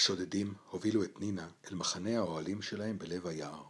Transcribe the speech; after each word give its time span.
השודדים 0.00 0.54
הובילו 0.70 1.04
את 1.04 1.20
נינה 1.20 1.48
אל 1.68 1.74
מחנה 1.74 2.18
האוהלים 2.18 2.62
שלהם 2.62 2.98
בלב 2.98 3.26
היער. 3.26 3.62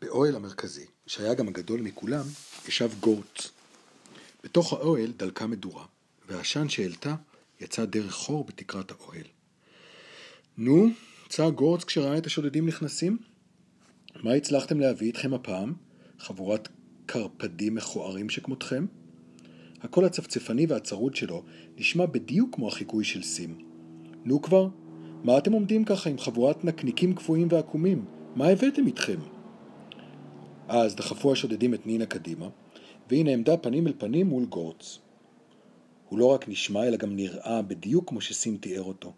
באוהל 0.00 0.36
המרכזי, 0.36 0.86
שהיה 1.06 1.34
גם 1.34 1.48
הגדול 1.48 1.80
מכולם, 1.80 2.24
ישב 2.68 2.90
גורץ. 3.00 3.50
בתוך 4.44 4.72
האוהל 4.72 5.12
דלקה 5.16 5.46
מדורה, 5.46 5.84
והעשן 6.28 6.68
שהעלתה 6.68 7.14
יצא 7.60 7.84
דרך 7.84 8.14
חור 8.14 8.44
בתקרת 8.44 8.90
האוהל. 8.90 9.26
נו, 10.56 10.86
צעק 11.28 11.54
גורץ 11.54 11.84
כשראה 11.84 12.18
את 12.18 12.26
השודדים 12.26 12.66
נכנסים. 12.66 13.18
מה 14.22 14.32
הצלחתם 14.32 14.80
להביא 14.80 15.06
איתכם 15.06 15.34
הפעם? 15.34 15.74
חבורת 16.18 16.68
קרפדים 17.06 17.74
מכוערים 17.74 18.30
שכמותכם? 18.30 18.86
הקול 19.80 20.04
הצפצפני 20.04 20.66
והצרוד 20.66 21.16
שלו 21.16 21.44
נשמע 21.76 22.06
בדיוק 22.06 22.54
כמו 22.54 22.68
החיקוי 22.68 23.04
של 23.04 23.22
סים. 23.22 23.58
נו 24.24 24.42
כבר, 24.42 24.68
מה 25.24 25.38
אתם 25.38 25.52
עומדים 25.52 25.84
ככה 25.84 26.10
עם 26.10 26.18
חבורת 26.18 26.64
נקניקים 26.64 27.14
קפואים 27.14 27.48
ועקומים? 27.50 28.04
מה 28.36 28.48
הבאתם 28.48 28.86
איתכם? 28.86 29.18
אז 30.68 30.94
דחפו 30.94 31.32
השודדים 31.32 31.74
את 31.74 31.86
נינה 31.86 32.06
קדימה, 32.06 32.48
והיא 33.08 33.24
נעמדה 33.24 33.56
פנים 33.56 33.86
אל 33.86 33.92
פנים 33.98 34.26
מול 34.26 34.44
גורץ. 34.44 34.98
הוא 36.08 36.18
לא 36.18 36.26
רק 36.26 36.48
נשמע, 36.48 36.84
אלא 36.84 36.96
גם 36.96 37.16
נראה 37.16 37.62
בדיוק 37.62 38.08
כמו 38.08 38.20
שסים 38.20 38.56
תיאר 38.56 38.82
אותו. 38.82 39.12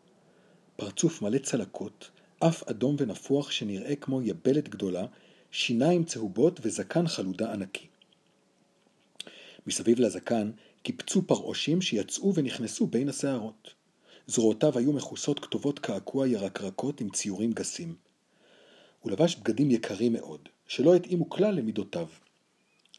פרצוף 0.76 1.22
מלא 1.22 1.38
צלקות, 1.38 2.10
אף 2.38 2.62
אדום 2.62 2.96
ונפוח 2.98 3.50
שנראה 3.50 3.96
כמו 3.96 4.22
יבלת 4.22 4.68
גדולה, 4.68 5.06
שיניים 5.50 6.04
צהובות 6.04 6.60
וזקן 6.62 7.06
חלודה 7.06 7.52
ענקי. 7.52 7.86
מסביב 9.66 10.00
לזקן 10.00 10.50
קיפצו 10.82 11.22
פרעושים 11.22 11.82
שיצאו 11.82 12.34
ונכנסו 12.34 12.86
בין 12.86 13.08
השערות. 13.08 13.79
זרועותיו 14.30 14.78
היו 14.78 14.92
מכוסות 14.92 15.40
כתובות 15.40 15.78
קעקוע 15.78 16.28
ירקרקות 16.28 17.00
עם 17.00 17.10
ציורים 17.10 17.52
גסים. 17.52 17.94
הוא 19.00 19.12
לבש 19.12 19.36
בגדים 19.36 19.70
יקרים 19.70 20.12
מאוד, 20.12 20.48
שלא 20.66 20.94
התאימו 20.94 21.30
כלל 21.30 21.54
למידותיו. 21.54 22.06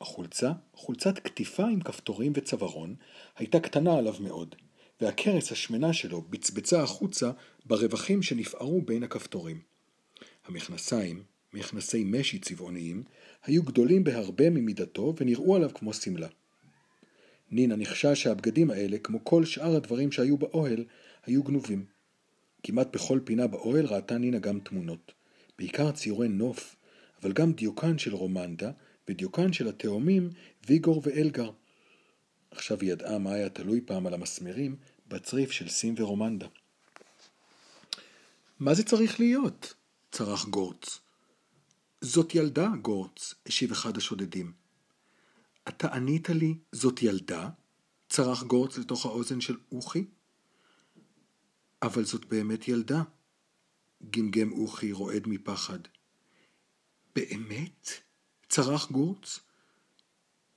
החולצה, 0.02 0.52
חולצת 0.74 1.20
קטיפה 1.20 1.64
עם 1.64 1.82
כפתורים 1.82 2.32
וצווארון, 2.36 2.96
הייתה 3.38 3.60
קטנה 3.60 3.98
עליו 3.98 4.16
מאוד, 4.20 4.56
והכרס 5.02 5.52
השמנה 5.52 5.94
שלו 5.94 6.22
בצבצה 6.22 6.84
החוצה 6.84 7.32
ברווחים 7.66 8.24
שנפערו 8.24 8.82
בין 8.82 9.04
הכפתורים. 9.04 9.62
המכנסיים, 10.46 11.24
מכנסי 11.54 12.04
משי 12.04 12.40
צבעוניים, 12.40 13.04
היו 13.46 13.64
גדולים 13.64 14.04
בהרבה 14.04 14.50
ממידתו 14.50 15.14
ונראו 15.18 15.56
עליו 15.56 15.70
כמו 15.74 15.94
שמלה. 15.94 16.28
נינה 17.52 17.76
נחשה 17.76 18.16
שהבגדים 18.16 18.72
האלה, 18.72 18.98
כמו 18.98 19.24
כל 19.24 19.46
שאר 19.46 19.76
הדברים 19.76 20.12
שהיו 20.12 20.38
באוהל, 20.38 20.86
היו 21.26 21.44
גנובים. 21.44 21.86
כמעט 22.64 22.88
בכל 22.96 23.20
פינה 23.24 23.48
באוהל 23.48 23.86
ראתה 23.86 24.18
נינה 24.18 24.40
גם 24.40 24.60
תמונות. 24.60 25.14
בעיקר 25.58 25.92
ציורי 25.92 26.28
נוף, 26.28 26.76
אבל 27.22 27.34
גם 27.34 27.54
דיוקן 27.54 27.98
של 27.98 28.16
רומנדה 28.16 28.72
ודיוקן 29.08 29.54
של 29.54 29.68
התאומים 29.68 30.30
ויגור 30.68 31.02
ואלגר. 31.06 31.52
עכשיו 32.52 32.82
היא 32.82 32.92
ידעה 32.92 33.20
מה 33.20 33.34
היה 33.34 33.50
תלוי 33.50 33.82
פעם 33.86 34.08
על 34.08 34.14
המסמרים 34.14 34.76
בצריף 35.08 35.52
של 35.52 35.70
סים 35.70 35.96
ורומנדה. 35.98 36.48
מה 38.60 38.74
זה 38.74 38.84
צריך 38.84 39.20
להיות? 39.20 39.74
צרח 40.12 40.46
גורץ. 40.46 41.00
זאת 42.02 42.36
ילדה, 42.36 42.70
גורץ, 42.82 43.34
השיב 43.46 43.72
אחד 43.72 43.98
השודדים. 43.98 44.52
אתה 45.68 45.88
ענית 45.88 46.30
לי, 46.30 46.56
זאת 46.72 47.04
ילדה? 47.04 47.50
צרח 48.10 48.44
גורץ 48.44 48.78
לתוך 48.78 49.06
האוזן 49.06 49.42
של 49.42 49.58
אוכי. 49.72 50.06
אבל 51.82 52.06
זאת 52.06 52.26
באמת 52.26 52.68
ילדה, 52.68 53.02
גמגם 54.10 54.52
אוכי 54.52 54.92
רועד 54.92 55.28
מפחד. 55.28 55.80
באמת? 57.16 57.90
צרח 58.50 58.92
גורץ. 58.92 59.40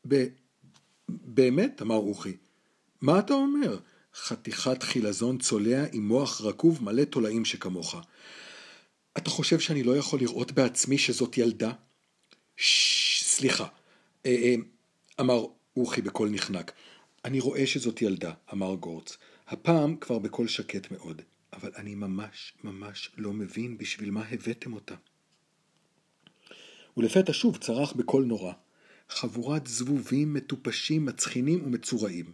ב... 0.09 0.25
באמת? 1.09 1.83
אמר 1.83 1.97
אוכי. 1.97 2.37
מה 3.01 3.19
אתה 3.19 3.35
אומר? 3.35 3.79
חתיכת 4.15 4.83
חילזון 4.83 5.39
צולע 5.39 5.85
עם 5.93 6.09
מוח 6.09 6.41
רקוב 6.41 6.85
מלא 6.85 7.05
תולעים 7.05 7.45
שכמוך. 7.45 7.97
אתה 9.17 9.31
חושב 9.31 9.61
שאני 9.61 9.83
לא 9.83 9.97
יכול 9.97 10.21
לראות 10.21 10.53
בעצמי 10.53 10.99
שזאת 10.99 11.39
ילדה? 11.39 11.73
ששש, 12.57 13.23
סליחה. 13.23 13.67
אה, 14.27 14.31
אה, 14.31 14.55
אמר 15.21 15.47
אוכי 15.77 16.03
בקול 16.03 16.31
נחנק. 16.31 16.73
אני 17.25 17.41
רואה 17.41 17.67
שזאת 17.67 18.03
ילדה, 18.03 18.33
אמר 18.53 18.75
גורץ. 18.75 19.17
הפעם 19.49 19.97
כבר 19.97 20.19
בקול 20.19 20.49
שקט 20.49 20.91
מאוד. 20.91 21.23
אבל 21.55 21.71
אני 21.77 21.95
ממש 21.95 22.53
ממש 22.65 23.11
לא 23.17 23.33
מבין 23.33 23.79
בשביל 23.79 24.11
מה 24.11 24.25
הבאתם 24.31 24.73
אותה. 24.73 24.95
ולפתע 26.97 27.33
שוב 27.33 27.57
צרח 27.57 27.93
בקול 27.93 28.25
נורא. 28.25 28.53
חבורת 29.09 29.67
זבובים 29.67 30.35
מטופשים, 30.35 31.05
מצחינים 31.05 31.63
ומצורעים. 31.65 32.33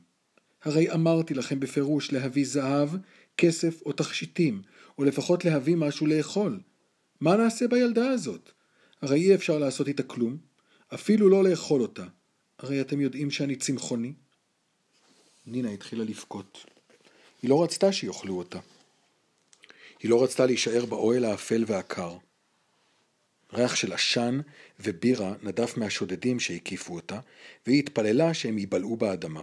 הרי 0.63 0.93
אמרתי 0.93 1.35
לכם 1.35 1.61
בפירוש 1.61 2.13
להביא 2.13 2.47
זהב, 2.47 2.89
כסף 3.37 3.83
או 3.87 3.93
תכשיטים, 3.93 4.63
או 4.99 5.05
לפחות 5.05 5.45
להביא 5.45 5.77
משהו 5.77 6.07
לאכול. 6.07 6.61
מה 7.21 7.37
נעשה 7.37 7.69
בילדה 7.69 8.11
הזאת? 8.11 8.51
הרי 9.03 9.21
אי 9.21 9.35
אפשר 9.35 9.59
לעשות 9.59 9.89
איתה 9.89 10.03
כלום, 10.03 10.37
אפילו 10.95 11.29
לא 11.29 11.45
לאכול 11.45 11.83
אותה. 11.83 12.07
הרי 12.59 12.81
אתם 12.81 13.01
יודעים 13.01 13.31
שאני 13.31 13.57
צמחוני. 13.57 14.13
נינה 15.47 15.71
התחילה 15.71 16.05
לבכות. 16.05 16.67
היא 17.43 17.51
לא 17.51 17.63
רצתה 17.65 17.93
שיאכלו 17.93 18.39
אותה. 18.39 18.59
היא 20.01 20.11
לא 20.11 20.25
רצתה 20.25 20.47
להישאר 20.47 20.85
באוהל 20.87 21.25
האפל 21.25 21.65
והקר. 21.67 22.17
ריח 23.53 23.75
של 23.75 23.93
עשן 23.93 24.41
ובירה 24.81 25.35
נדף 25.43 25.77
מהשודדים 25.77 26.41
שהקיפו 26.41 26.95
אותה, 26.95 27.21
והיא 27.67 27.79
התפללה 27.79 28.35
שהם 28.35 28.59
ייבלעו 28.59 28.97
באדמה. 28.97 29.43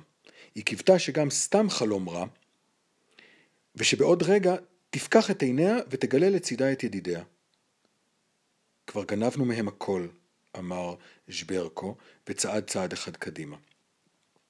היא 0.55 0.63
קיוותה 0.65 0.99
שגם 0.99 1.29
סתם 1.29 1.69
חלום 1.69 2.09
רע, 2.09 2.25
ושבעוד 3.75 4.23
רגע 4.23 4.55
תפקח 4.89 5.31
את 5.31 5.41
עיניה 5.41 5.77
ותגלה 5.89 6.29
לצידה 6.29 6.71
את 6.71 6.83
ידידיה. 6.83 7.23
כבר 8.87 9.03
גנבנו 9.03 9.45
מהם 9.45 9.67
הכל, 9.67 10.07
אמר 10.57 10.95
ז'ברקו, 11.27 11.95
וצעד 12.27 12.63
צעד 12.63 12.93
אחד 12.93 13.17
קדימה. 13.17 13.57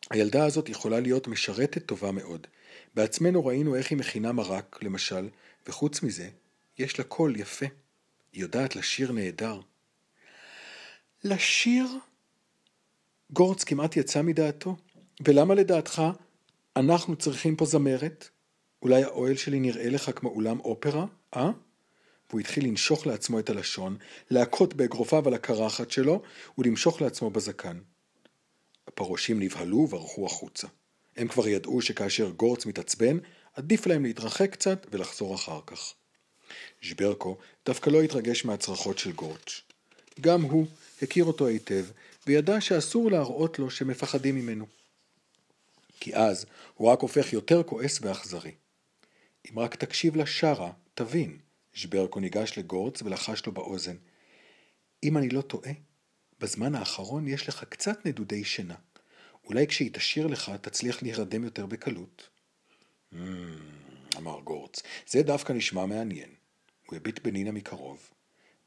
הילדה 0.09 0.45
הזאת 0.45 0.69
יכולה 0.69 0.99
להיות 0.99 1.27
משרתת 1.27 1.85
טובה 1.85 2.11
מאוד. 2.11 2.47
בעצמנו 2.93 3.45
ראינו 3.45 3.75
איך 3.75 3.91
היא 3.91 3.97
מכינה 3.97 4.31
מרק, 4.31 4.79
למשל, 4.83 5.29
וחוץ 5.67 6.03
מזה, 6.03 6.29
יש 6.77 6.99
לה 6.99 7.05
קול 7.05 7.35
יפה. 7.35 7.65
היא 8.33 8.41
יודעת 8.41 8.75
לשיר 8.75 9.11
נהדר. 9.11 9.59
לשיר? 11.23 11.87
גורץ 13.31 13.63
כמעט 13.63 13.97
יצא 13.97 14.21
מדעתו. 14.21 14.75
ולמה 15.25 15.55
לדעתך 15.55 16.01
אנחנו 16.75 17.15
צריכים 17.15 17.55
פה 17.55 17.65
זמרת? 17.65 18.29
אולי 18.81 19.03
האוהל 19.03 19.35
שלי 19.35 19.59
נראה 19.59 19.89
לך 19.89 20.11
כמו 20.15 20.29
אולם 20.29 20.59
אופרה, 20.59 21.05
אה? 21.35 21.49
והוא 22.29 22.39
התחיל 22.39 22.65
לנשוך 22.65 23.07
לעצמו 23.07 23.39
את 23.39 23.49
הלשון, 23.49 23.97
להכות 24.29 24.73
באגרופיו 24.73 25.27
על 25.27 25.33
הקרחת 25.33 25.91
שלו 25.91 26.21
ולמשוך 26.57 27.01
לעצמו 27.01 27.29
בזקן. 27.29 27.77
הפרושים 28.97 29.39
נבהלו 29.39 29.77
וברחו 29.77 30.25
החוצה. 30.25 30.67
הם 31.17 31.27
כבר 31.27 31.47
ידעו 31.47 31.81
שכאשר 31.81 32.29
גורץ 32.29 32.65
מתעצבן, 32.65 33.17
עדיף 33.53 33.87
להם 33.87 34.03
להתרחק 34.03 34.51
קצת 34.51 34.87
ולחזור 34.91 35.35
אחר 35.35 35.59
כך. 35.65 35.93
ז'ברקו 36.89 37.37
דווקא 37.65 37.89
לא 37.89 38.01
התרגש 38.01 38.45
מהצרחות 38.45 38.97
של 38.97 39.11
גורץ'. 39.11 39.61
גם 40.21 40.41
הוא 40.41 40.67
הכיר 41.01 41.25
אותו 41.25 41.47
היטב, 41.47 41.85
וידע 42.27 42.61
שאסור 42.61 43.11
להראות 43.11 43.59
לו 43.59 43.69
שמפחדים 43.69 44.35
ממנו. 44.35 44.65
כי 45.99 46.15
אז 46.15 46.45
הוא 46.73 46.89
רק 46.89 46.99
הופך 46.99 47.33
יותר 47.33 47.63
כועס 47.63 47.99
ואכזרי. 48.01 48.51
אם 49.51 49.59
רק 49.59 49.75
תקשיב 49.75 50.15
לשרה, 50.15 50.71
תבין. 50.93 51.37
ז'ברקו 51.81 52.19
ניגש 52.19 52.57
לגורץ 52.57 53.01
ולחש 53.01 53.45
לו 53.45 53.51
באוזן. 53.51 53.95
אם 55.03 55.17
אני 55.17 55.29
לא 55.29 55.41
טועה, 55.41 55.71
בזמן 56.39 56.75
האחרון 56.75 57.27
יש 57.27 57.49
לך 57.49 57.63
קצת 57.63 58.05
נדודי 58.05 58.43
שינה. 58.43 58.75
אולי 59.47 59.67
כשהיא 59.67 59.89
תשאיר 59.93 60.27
לך 60.27 60.51
תצליח 60.61 61.03
להירדם 61.03 61.43
יותר 61.43 61.65
בקלות. 61.65 62.29
אמר 64.17 64.39
גורץ, 64.43 64.83
זה 65.07 65.23
דווקא 65.23 65.53
נשמע 65.53 65.85
מעניין. 65.85 66.29
הוא 66.87 66.95
הביט 66.95 67.19
בנינה 67.19 67.51
מקרוב, 67.51 68.11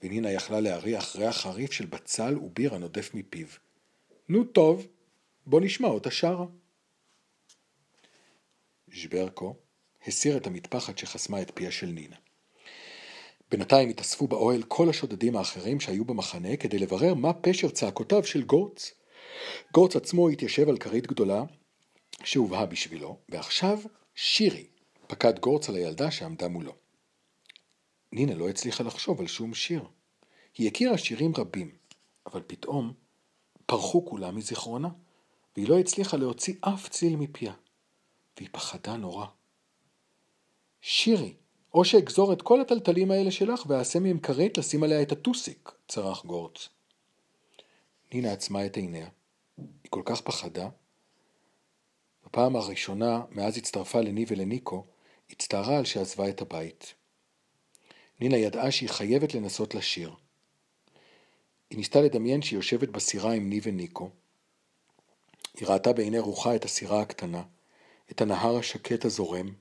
ונינה 0.02 0.30
יכלה 0.30 0.60
להריח 0.60 1.16
ריח 1.16 1.36
חריף 1.36 1.72
של 1.72 1.86
בצל 1.86 2.38
ובירה 2.38 2.78
נודף 2.78 3.10
מפיו. 3.14 3.46
נו 4.28 4.44
טוב, 4.44 4.86
בוא 5.46 5.60
נשמע 5.60 5.88
אותה 5.88 6.10
שרה. 6.10 6.46
ז'ברקו 8.94 9.54
הסיר 10.06 10.36
את 10.36 10.46
המטפחת 10.46 10.98
שחסמה 10.98 11.42
את 11.42 11.50
פיה 11.54 11.70
של 11.70 11.86
נינה. 11.86 12.16
בינתיים 13.50 13.88
התאספו 13.88 14.26
באוהל 14.26 14.62
כל 14.62 14.90
השודדים 14.90 15.36
האחרים 15.36 15.80
שהיו 15.80 16.04
במחנה 16.04 16.56
כדי 16.56 16.78
לברר 16.78 17.14
מה 17.14 17.32
פשר 17.32 17.68
צעקותיו 17.68 18.24
של 18.24 18.42
גורץ. 18.42 18.99
גורץ 19.72 19.96
עצמו 19.96 20.28
התיישב 20.28 20.68
על 20.68 20.78
כרית 20.78 21.06
גדולה 21.06 21.42
שהובאה 22.24 22.66
בשבילו, 22.66 23.18
ועכשיו 23.28 23.78
שירי 24.14 24.66
פקד 25.06 25.38
גורץ 25.38 25.68
על 25.68 25.74
הילדה 25.74 26.10
שעמדה 26.10 26.48
מולו. 26.48 26.72
נינה 28.12 28.34
לא 28.34 28.48
הצליחה 28.48 28.84
לחשוב 28.84 29.20
על 29.20 29.26
שום 29.26 29.54
שיר. 29.54 29.84
היא 30.58 30.68
הכירה 30.68 30.98
שירים 30.98 31.32
רבים, 31.36 31.70
אבל 32.26 32.42
פתאום 32.46 32.92
פרחו 33.66 34.06
כולם 34.06 34.36
מזיכרונה, 34.36 34.88
והיא 35.56 35.68
לא 35.68 35.78
הצליחה 35.78 36.16
להוציא 36.16 36.54
אף 36.60 36.88
ציל 36.88 37.16
מפיה. 37.16 37.52
והיא 38.36 38.48
פחדה 38.52 38.96
נורא. 38.96 39.26
שירי, 40.80 41.34
או 41.74 41.84
שאגזור 41.84 42.32
את 42.32 42.42
כל 42.42 42.60
הטלטלים 42.60 43.10
האלה 43.10 43.30
שלך 43.30 43.64
ואעשה 43.66 44.00
מהם 44.00 44.18
כרית 44.18 44.58
לשים 44.58 44.82
עליה 44.82 45.02
את 45.02 45.12
הטוסיק, 45.12 45.72
צרח 45.88 46.24
גורץ. 46.24 46.68
נינה 48.12 48.32
עצמה 48.32 48.66
את 48.66 48.76
עיניה. 48.76 49.08
היא 49.82 49.90
כל 49.90 50.02
כך 50.04 50.20
פחדה. 50.20 50.68
בפעם 52.26 52.56
הראשונה, 52.56 53.22
מאז 53.30 53.56
הצטרפה 53.56 54.00
לני 54.00 54.24
ולניקו, 54.28 54.86
הצטערה 55.30 55.78
על 55.78 55.84
שעזבה 55.84 56.28
את 56.28 56.40
הבית. 56.40 56.94
נינה 58.20 58.36
ידעה 58.36 58.70
שהיא 58.70 58.88
חייבת 58.88 59.34
לנסות 59.34 59.74
לשיר. 59.74 60.14
היא 61.70 61.78
ניסתה 61.78 62.00
לדמיין 62.00 62.42
שהיא 62.42 62.58
יושבת 62.58 62.88
בסירה 62.88 63.32
עם 63.32 63.48
ני 63.48 63.60
וניקו. 63.62 64.10
היא 65.56 65.68
ראתה 65.68 65.92
בעיני 65.92 66.18
רוחה 66.18 66.56
את 66.56 66.64
הסירה 66.64 67.00
הקטנה, 67.00 67.42
את 68.10 68.20
הנהר 68.20 68.56
השקט 68.56 69.04
הזורם, 69.04 69.54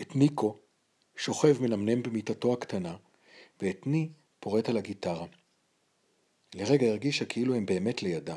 את 0.00 0.16
ניקו, 0.16 0.58
שוכב 1.16 1.62
מנמנם 1.62 2.02
במיטתו 2.02 2.52
הקטנה, 2.52 2.96
ואת 3.62 3.86
ני 3.86 4.08
פורט 4.40 4.68
על 4.68 4.76
הגיטרה. 4.76 5.26
לרגע 6.54 6.86
הרגישה 6.86 7.24
כאילו 7.24 7.54
הם 7.54 7.66
באמת 7.66 8.02
לידה, 8.02 8.36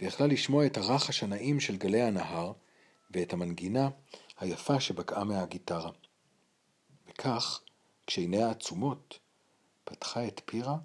ויכלה 0.00 0.26
לשמוע 0.26 0.66
את 0.66 0.76
הרחש 0.76 1.22
הנעים 1.22 1.60
של 1.60 1.76
גלי 1.76 2.02
הנהר, 2.02 2.52
ואת 3.10 3.32
המנגינה 3.32 3.88
היפה 4.38 4.80
שבקעה 4.80 5.24
מהגיטרה. 5.24 5.90
וכך, 7.08 7.60
כשעיניה 8.06 8.50
עצומות, 8.50 9.18
פתחה 9.84 10.26
את 10.26 10.40
פירה 10.44 10.76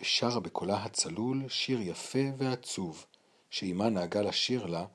ושרה 0.00 0.40
בקולה 0.40 0.84
הצלול 0.84 1.48
שיר 1.48 1.80
יפה 1.80 2.18
ועצוב, 2.38 3.06
שאימה 3.50 3.88
נהגה 3.88 4.22
לשיר 4.22 4.66
לה 4.66 4.86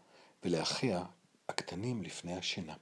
ולאחיה 0.43 1.03
הקטנים 1.49 2.03
לפני 2.03 2.37
השינה. 2.37 2.73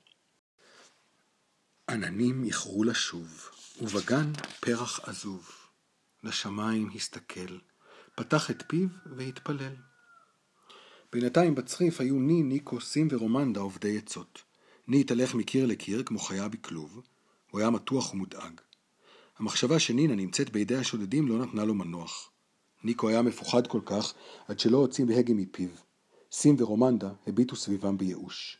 עננים 1.89 2.43
איחרו 2.43 2.83
לשוב, 2.83 3.49
ובגן 3.81 4.33
פרח 4.59 4.99
עזוב. 5.09 5.51
לשמיים 6.23 6.91
הסתכל, 6.95 7.57
פתח 8.15 8.51
את 8.51 8.63
פיו 8.67 8.87
והתפלל. 9.05 9.75
בינתיים 11.15 11.55
בצריף 11.55 12.01
היו 12.01 12.19
ני, 12.19 12.43
ניקו, 12.43 12.81
סים 12.81 13.07
ורומנדה 13.11 13.59
עובדי 13.59 13.97
עצות. 13.97 14.43
ני 14.87 15.01
התהלך 15.01 15.35
מקיר 15.35 15.65
לקיר 15.65 16.03
כמו 16.03 16.19
חיה 16.19 16.47
בכלוב, 16.47 17.01
הוא 17.51 17.59
היה 17.59 17.69
מתוח 17.69 18.13
ומודאג. 18.13 18.61
המחשבה 19.39 19.79
שנינה 19.79 20.15
נמצאת 20.15 20.49
בידי 20.49 20.75
השודדים 20.75 21.27
לא 21.27 21.37
נתנה 21.37 21.65
לו 21.65 21.73
מנוח. 21.73 22.29
ניקו 22.83 23.09
היה 23.09 23.21
מפוחד 23.21 23.67
כל 23.67 23.81
כך, 23.85 24.13
עד 24.47 24.59
שלא 24.59 24.77
הוציא 24.77 25.05
הגה 25.17 25.33
מפיו. 25.33 25.69
סים 26.31 26.55
ורומנדה 26.59 27.09
הביטו 27.27 27.55
סביבם 27.55 27.97
בייאוש. 27.97 28.57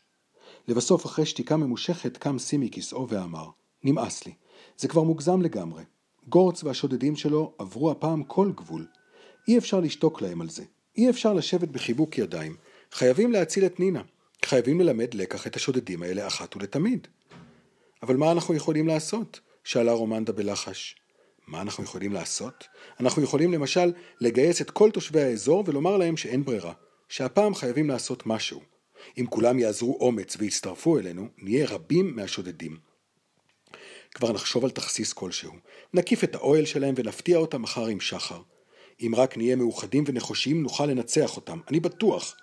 לבסוף, 0.68 1.06
אחרי 1.06 1.26
שתיקה 1.26 1.56
ממושכת, 1.56 2.16
קם 2.16 2.38
סים 2.38 2.60
מכיסאו 2.60 3.08
ואמר, 3.08 3.50
נמאס 3.84 4.26
לי, 4.26 4.32
זה 4.78 4.88
כבר 4.88 5.02
מוגזם 5.02 5.42
לגמרי. 5.42 5.82
גורץ 6.28 6.64
והשודדים 6.64 7.16
שלו 7.16 7.52
עברו 7.58 7.90
הפעם 7.90 8.24
כל 8.24 8.52
גבול. 8.52 8.86
אי 9.48 9.58
אפשר 9.58 9.80
לשתוק 9.80 10.22
להם 10.22 10.40
על 10.40 10.48
זה. 10.48 10.64
אי 10.96 11.10
אפשר 11.10 11.32
לשבת 11.32 11.68
בחיבוק 11.68 12.18
ידיים. 12.18 12.56
חייבים 12.92 13.32
להציל 13.32 13.66
את 13.66 13.80
נינה. 13.80 14.02
חייבים 14.44 14.80
ללמד 14.80 15.14
לקח 15.14 15.46
את 15.46 15.56
השודדים 15.56 16.02
האלה 16.02 16.26
אחת 16.26 16.56
ולתמיד. 16.56 17.06
אבל 18.02 18.16
מה 18.16 18.32
אנחנו 18.32 18.54
יכולים 18.54 18.88
לעשות? 18.88 19.40
שאלה 19.64 19.92
רומנדה 19.92 20.32
בלחש. 20.32 20.96
מה 21.46 21.60
אנחנו 21.60 21.84
יכולים 21.84 22.12
לעשות? 22.12 22.64
אנחנו 23.00 23.22
יכולים 23.22 23.52
למשל 23.52 23.92
לגייס 24.20 24.62
את 24.62 24.70
כל 24.70 24.90
תושבי 24.90 25.22
האזור 25.22 25.64
ולומר 25.66 25.96
להם 25.96 26.16
שאין 26.16 26.44
ברירה, 26.44 26.72
שהפעם 27.08 27.54
חייבים 27.54 27.88
לעשות 27.88 28.26
משהו. 28.26 28.60
אם 29.18 29.26
כולם 29.26 29.58
יעזרו 29.58 29.98
אומץ 30.00 30.36
ויצטרפו 30.38 30.98
אלינו, 30.98 31.28
נהיה 31.38 31.66
רבים 31.66 32.16
מהשודדים. 32.16 32.76
כבר 34.14 34.32
נחשוב 34.32 34.64
על 34.64 34.70
תכסיס 34.70 35.12
כלשהו. 35.12 35.52
נקיף 35.94 36.24
את 36.24 36.34
האוהל 36.34 36.64
שלהם 36.64 36.94
ונפתיע 36.98 37.36
אותם 37.36 37.62
מחר 37.62 37.86
עם 37.86 38.00
שחר. 38.00 38.40
אם 39.00 39.12
רק 39.16 39.36
נהיה 39.36 39.56
מאוחדים 39.56 40.04
ונחושים, 40.06 40.62
נוכל 40.62 40.86
לנצח 40.86 41.36
אותם. 41.36 41.60
אני 41.68 41.80
בטוח. 41.80 42.36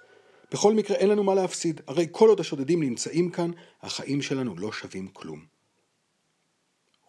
בכל 0.52 0.74
מקרה 0.74 0.98
אין 0.98 1.10
לנו 1.10 1.24
מה 1.24 1.36
להפסיד, 1.36 1.82
הרי 1.88 2.08
כל 2.12 2.30
עוד 2.30 2.40
השודדים 2.40 2.84
נמצאים 2.84 3.30
כאן, 3.30 3.52
החיים 3.82 4.22
שלנו 4.22 4.56
לא 4.58 4.72
שווים 4.72 5.08
כלום. 5.08 5.46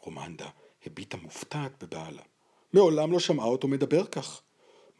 רומנדה 0.01 0.49
הביטה 0.87 1.17
מופתעת 1.17 1.85
בבעלה. 1.85 2.23
מעולם 2.73 3.13
לא 3.13 3.21
שמעה 3.21 3.47
אותו 3.47 3.69
מדבר 3.69 4.07
כך. 4.07 4.41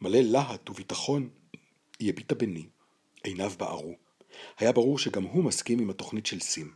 מלא 0.01 0.19
להט 0.19 0.69
וביטחון. 0.69 1.29
היא 1.99 2.09
הביטה 2.09 2.35
בני, 2.35 2.65
עיניו 3.23 3.51
בערו. 3.59 3.95
היה 4.57 4.71
ברור 4.71 4.99
שגם 4.99 5.23
הוא 5.23 5.43
מסכים 5.43 5.79
עם 5.79 5.89
התוכנית 5.89 6.25
של 6.25 6.39
סים. 6.39 6.71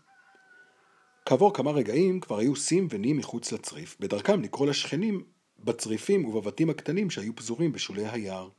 כעבור 1.26 1.54
כמה 1.54 1.72
רגעים 1.72 2.20
כבר 2.20 2.38
היו 2.38 2.56
סים 2.56 2.88
וני 2.90 3.14
מחוץ 3.14 3.52
לצריף, 3.52 3.98
בדרכם 4.00 4.42
לקרוא 4.42 4.68
לשכנים 4.68 5.24
בצריפים 5.64 6.26
ובבתים 6.26 6.70
הקטנים 6.70 7.10
שהיו 7.10 7.36
פזורים 7.36 7.72
בשולי 7.72 8.08
היער. 8.08 8.50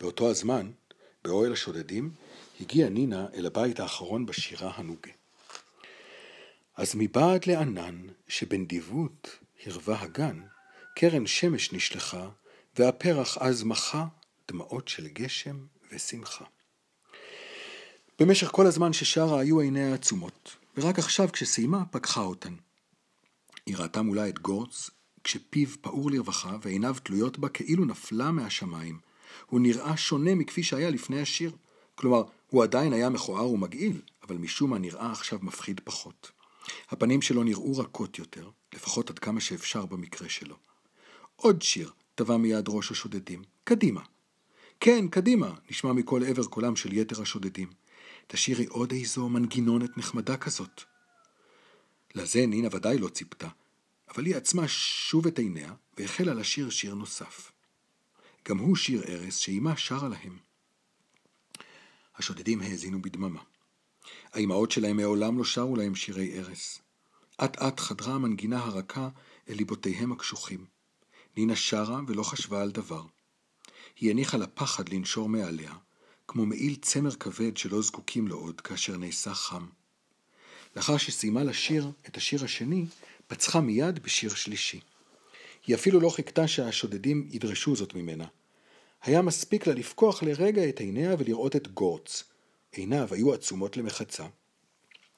באותו 0.00 0.30
הזמן, 0.30 0.70
באוהל 1.24 1.52
השודדים, 1.52 2.10
הגיעה 2.60 2.88
נינה 2.88 3.26
אל 3.34 3.46
הבית 3.46 3.80
האחרון 3.80 4.26
בשירה 4.26 4.72
הנוגה. 4.74 5.10
אז 6.76 6.92
מבעד 6.94 7.46
לענן 7.46 8.06
שבנדיבות 8.28 9.38
הרבה 9.66 10.00
הגן, 10.00 10.40
קרן 10.96 11.26
שמש 11.26 11.72
נשלחה, 11.72 12.28
והפרח 12.78 13.38
אז 13.38 13.62
מחה 13.62 14.06
דמעות 14.48 14.88
של 14.88 15.08
גשם 15.08 15.66
ושמחה. 15.92 16.44
במשך 18.18 18.48
כל 18.48 18.66
הזמן 18.66 18.92
ששרה 18.92 19.40
היו 19.40 19.60
עיניה 19.60 19.94
עצומות, 19.94 20.56
ורק 20.76 20.98
עכשיו 20.98 21.28
כשסיימה 21.32 21.84
פקחה 21.90 22.20
אותן. 22.20 22.54
היא 23.66 23.76
ראתה 23.76 24.02
מולה 24.02 24.28
את 24.28 24.38
גורץ, 24.38 24.90
כשפיו 25.24 25.68
פעור 25.80 26.10
לרווחה 26.10 26.56
ועיניו 26.62 26.96
תלויות 27.02 27.38
בה 27.38 27.48
כאילו 27.48 27.84
נפלה 27.84 28.30
מהשמיים. 28.30 28.98
הוא 29.46 29.60
נראה 29.60 29.96
שונה 29.96 30.34
מכפי 30.34 30.62
שהיה 30.62 30.90
לפני 30.90 31.20
השיר. 31.20 31.52
כלומר, 31.94 32.22
הוא 32.50 32.62
עדיין 32.62 32.92
היה 32.92 33.08
מכוער 33.08 33.50
ומגעיל, 33.50 34.00
אבל 34.22 34.36
משום 34.36 34.70
מה 34.70 34.78
נראה 34.78 35.12
עכשיו 35.12 35.38
מפחיד 35.42 35.80
פחות. 35.84 36.30
הפנים 36.90 37.22
שלו 37.22 37.42
נראו 37.42 37.78
רכות 37.78 38.18
יותר, 38.18 38.50
לפחות 38.74 39.10
עד 39.10 39.18
כמה 39.18 39.40
שאפשר 39.40 39.86
במקרה 39.86 40.28
שלו. 40.28 40.56
עוד 41.36 41.62
שיר, 41.62 41.90
טבע 42.14 42.36
מיד 42.36 42.64
ראש 42.68 42.90
השודדים. 42.90 43.42
קדימה. 43.64 44.00
כן, 44.80 45.08
קדימה, 45.08 45.54
נשמע 45.70 45.92
מכל 45.92 46.24
עבר 46.24 46.44
קולם 46.44 46.76
של 46.76 46.92
יתר 46.92 47.22
השודדים. 47.22 47.68
תשאירי 48.26 48.66
עוד 48.66 48.92
איזו 48.92 49.28
מנגינונת 49.28 49.98
נחמדה 49.98 50.36
כזאת. 50.36 50.82
לזה 52.14 52.46
נינה 52.46 52.68
ודאי 52.72 52.98
לא 52.98 53.08
ציפתה, 53.08 53.48
אבל 54.08 54.26
היא 54.26 54.36
עצמה 54.36 54.68
שוב 54.68 55.26
את 55.26 55.38
עיניה 55.38 55.74
והחלה 55.96 56.34
לשיר 56.34 56.70
שיר 56.70 56.94
נוסף. 56.94 57.52
גם 58.48 58.58
הוא 58.58 58.76
שיר 58.76 59.04
ארס 59.08 59.36
שאימה 59.36 59.76
שרה 59.76 60.08
להם. 60.08 60.38
השודדים 62.16 62.60
האזינו 62.60 63.02
בדממה. 63.02 63.42
האימהות 64.32 64.70
שלהם 64.70 64.96
מעולם 64.96 65.38
לא 65.38 65.44
שרו 65.44 65.76
להם 65.76 65.94
שירי 65.94 66.38
ארס. 66.38 66.78
אט 67.44 67.56
אט 67.58 67.80
חדרה 67.80 68.14
המנגינה 68.14 68.64
הרכה 68.64 69.08
אל 69.48 69.54
ליבותיהם 69.54 70.12
הקשוחים. 70.12 70.66
נינה 71.36 71.56
שרה 71.56 72.00
ולא 72.06 72.22
חשבה 72.22 72.62
על 72.62 72.70
דבר. 72.70 73.06
היא 73.96 74.10
הניחה 74.10 74.36
לפחד 74.36 74.88
לנשור 74.88 75.28
מעליה, 75.28 75.74
כמו 76.28 76.46
מעיל 76.46 76.74
צמר 76.74 77.10
כבד 77.10 77.56
שלא 77.56 77.82
זקוקים 77.82 78.28
לו 78.28 78.38
עוד 78.38 78.60
כאשר 78.60 78.96
נעשה 78.96 79.34
חם. 79.34 79.66
לאחר 80.76 80.96
שסיימה 80.96 81.44
לשיר 81.44 81.90
את 82.08 82.16
השיר 82.16 82.44
השני, 82.44 82.86
פצחה 83.26 83.60
מיד 83.60 83.98
בשיר 83.98 84.34
שלישי. 84.34 84.80
היא 85.66 85.76
אפילו 85.76 86.00
לא 86.00 86.10
חיכתה 86.10 86.48
שהשודדים 86.48 87.28
ידרשו 87.30 87.76
זאת 87.76 87.94
ממנה. 87.94 88.26
היה 89.02 89.22
מספיק 89.22 89.66
לה 89.66 89.74
לפקוח 89.74 90.22
לרגע 90.22 90.68
את 90.68 90.80
עיניה 90.80 91.14
ולראות 91.18 91.56
את 91.56 91.68
גורץ. 91.68 92.24
עיניו 92.72 93.08
היו 93.10 93.34
עצומות 93.34 93.76
למחצה. 93.76 94.26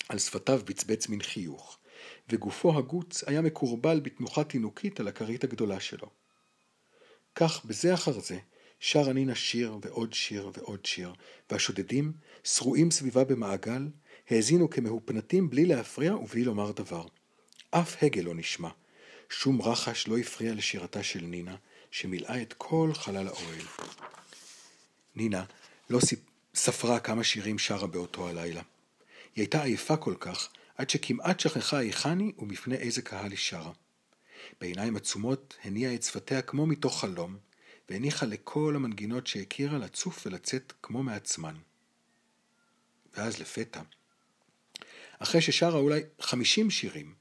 על 0.09 0.19
שפתיו 0.19 0.61
בצבץ 0.65 1.09
מן 1.09 1.23
חיוך, 1.23 1.79
וגופו 2.29 2.79
הגוץ 2.79 3.25
היה 3.25 3.41
מקורבל 3.41 4.01
בתנוחה 4.01 4.45
תינוקית 4.45 5.01
על 5.01 5.09
הכרית 5.09 5.45
הגדולה 5.45 5.81
שלו. 5.81 6.11
כך 7.35 7.65
בזה 7.65 7.95
אחר 7.95 8.21
זה, 8.21 8.39
שרה 8.81 9.13
נינה 9.13 9.35
שיר 9.35 9.79
ועוד 9.83 10.13
שיר 10.13 10.51
ועוד 10.55 10.87
שיר, 10.87 11.13
והשודדים, 11.51 12.13
שרועים 12.45 12.91
סביבה 12.91 13.25
במעגל, 13.25 13.89
האזינו 14.31 14.71
כמהופנטים 14.71 15.51
בלי 15.51 15.67
להפריע 15.67 16.17
ובלי 16.17 16.45
לומר 16.45 16.73
דבר. 16.73 17.07
אף 17.71 18.03
הגה 18.03 18.23
לא 18.23 18.35
נשמע. 18.35 18.71
שום 19.31 19.63
רחש 19.63 20.09
לא 20.09 20.19
הפריע 20.19 20.55
לשירתה 20.55 21.03
של 21.03 21.25
נינה, 21.25 21.57
שמילאה 21.91 22.43
את 22.43 22.55
כל 22.59 22.91
חלל 22.95 23.29
האוהל. 23.29 23.67
נינה 25.15 25.45
לא 25.91 25.99
ספרה 26.55 27.01
כמה 27.01 27.25
שירים 27.25 27.59
שרה 27.59 27.87
באותו 27.87 28.29
הלילה. 28.29 28.63
היא 29.35 29.43
הייתה 29.43 29.63
עייפה 29.63 29.97
כל 29.97 30.15
כך, 30.21 30.49
עד 30.77 30.91
שכמעט 30.91 31.41
שכחה 31.41 31.79
היכן 31.79 32.19
היא 32.19 32.33
ומפני 32.39 32.77
איזה 32.77 33.03
קהל 33.03 33.31
היא 33.31 33.39
שרה. 33.39 33.73
בעיניים 34.61 34.97
עצומות 34.97 35.57
הניעה 35.65 35.95
את 35.95 36.03
שפתיה 36.03 36.43
כמו 36.43 36.67
מתוך 36.67 37.01
חלום, 37.01 37.37
והניחה 37.89 38.27
לכל 38.27 38.73
המנגינות 38.77 39.27
שהכירה 39.27 39.79
לצוף 39.79 40.27
ולצאת 40.27 40.73
כמו 40.83 41.03
מעצמן. 41.03 41.55
ואז 43.17 43.41
לפתע, 43.41 43.81
אחרי 45.19 45.41
ששרה 45.41 45.79
אולי 45.79 46.01
חמישים 46.21 46.71
שירים, 46.71 47.15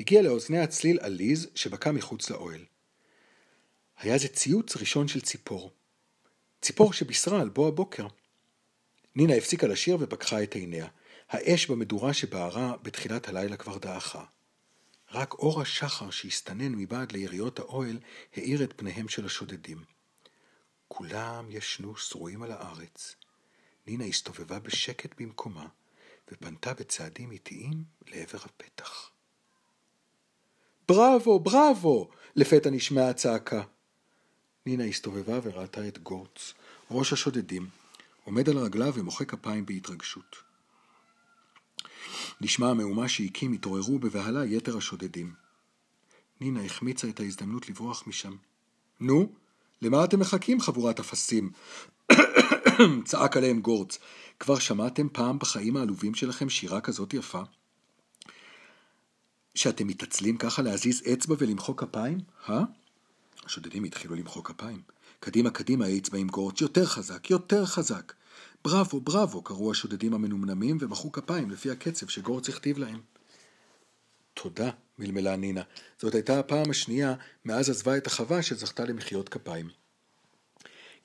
הגיע 0.00 0.22
לאוזניה 0.22 0.66
צליל 0.66 0.98
עליז 1.00 1.48
שבקע 1.54 1.92
מחוץ 1.92 2.30
לאוהל. 2.30 2.64
היה 3.98 4.18
זה 4.18 4.28
ציוץ 4.28 4.76
ראשון 4.76 5.08
של 5.08 5.20
ציפור. 5.20 5.70
ציפור 6.60 6.92
שבישרה 6.92 7.40
על 7.40 7.48
בוא 7.48 7.68
הבוקר. 7.68 8.06
נינה 9.14 9.34
הפסיקה 9.34 9.66
לשיר 9.66 9.96
ופקחה 10.00 10.42
את 10.42 10.54
עיניה. 10.54 10.88
האש 11.28 11.66
במדורה 11.66 12.12
שבערה 12.14 12.76
בתחילת 12.82 13.28
הלילה 13.28 13.56
כבר 13.56 13.78
דעכה. 13.78 14.24
רק 15.12 15.34
אור 15.34 15.60
השחר 15.60 16.10
שהסתנן 16.10 16.74
מבעד 16.74 17.12
ליריות 17.12 17.58
האוהל 17.58 17.98
האיר 18.36 18.64
את 18.64 18.72
פניהם 18.76 19.08
של 19.08 19.26
השודדים. 19.26 19.84
כולם 20.88 21.46
ישנו 21.50 21.96
שרועים 21.96 22.42
על 22.42 22.52
הארץ. 22.52 23.16
נינה 23.86 24.04
הסתובבה 24.04 24.58
בשקט 24.58 25.20
במקומה, 25.20 25.66
ופנתה 26.30 26.74
בצעדים 26.74 27.30
איטיים 27.30 27.84
לעבר 28.08 28.38
הפתח. 28.44 29.10
בראבו, 30.88 31.40
בראבו! 31.40 32.10
לפתע 32.36 32.70
נשמעה 32.70 33.08
הצעקה. 33.10 33.62
נינה 34.66 34.84
הסתובבה 34.84 35.38
וראתה 35.42 35.88
את 35.88 35.98
גורץ, 35.98 36.54
ראש 36.90 37.12
השודדים, 37.12 37.68
עומד 38.24 38.48
על 38.48 38.58
רגליו 38.58 38.92
ומוחא 38.94 39.24
כפיים 39.24 39.66
בהתרגשות. 39.66 40.36
נשמע 42.40 42.68
המהומה 42.68 43.08
שהקים 43.08 43.52
התעוררו 43.52 43.98
בבהלה 43.98 44.44
יתר 44.44 44.76
השודדים. 44.76 45.32
נינה 46.40 46.64
החמיצה 46.64 47.08
את 47.08 47.20
ההזדמנות 47.20 47.68
לברוח 47.68 48.06
משם. 48.06 48.36
נו, 49.00 49.32
למה 49.82 50.04
אתם 50.04 50.20
מחכים, 50.20 50.60
חבורת 50.60 51.00
אפסים? 51.00 51.50
צעק 53.04 53.36
עליהם 53.36 53.60
גורץ. 53.60 53.98
כבר 54.40 54.58
שמעתם 54.58 55.08
פעם 55.12 55.38
בחיים 55.38 55.76
העלובים 55.76 56.14
שלכם 56.14 56.48
שירה 56.48 56.80
כזאת 56.80 57.14
יפה? 57.14 57.42
שאתם 59.54 59.86
מתעצלים 59.86 60.36
ככה 60.36 60.62
להזיז 60.62 61.02
אצבע 61.12 61.34
ולמחוא 61.38 61.74
כפיים? 61.76 62.18
אה? 62.48 62.62
השודדים 63.44 63.84
התחילו 63.84 64.14
למחוא 64.14 64.44
כפיים. 64.44 64.82
קדימה 65.20 65.50
קדימה 65.50 65.84
האצבע 65.86 66.18
עם 66.18 66.28
גורץ, 66.28 66.60
יותר 66.60 66.86
חזק, 66.86 67.30
יותר 67.30 67.66
חזק. 67.66 68.12
בראבו, 68.64 69.00
בראבו, 69.00 69.42
קראו 69.42 69.70
השודדים 69.70 70.14
המנומנמים 70.14 70.78
ומחאו 70.80 71.12
כפיים 71.12 71.50
לפי 71.50 71.70
הקצב 71.70 72.08
שגורץ 72.08 72.48
הכתיב 72.48 72.78
להם. 72.78 73.00
תודה, 74.34 74.70
מלמלה 74.98 75.36
נינה. 75.36 75.62
זאת 75.98 76.14
הייתה 76.14 76.38
הפעם 76.38 76.70
השנייה 76.70 77.14
מאז 77.44 77.70
עזבה 77.70 77.96
את 77.96 78.06
החווה 78.06 78.42
שזכתה 78.42 78.84
למחיאות 78.84 79.28
כפיים. 79.28 79.81